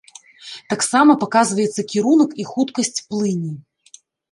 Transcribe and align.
Таксама 0.71 1.11
паказваецца 1.25 1.81
кірунак 1.93 2.31
і 2.43 2.47
хуткасць 2.55 2.95
плыні. 3.13 3.55